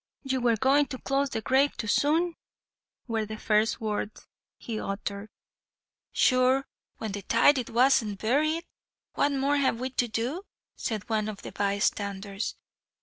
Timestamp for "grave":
1.41-1.77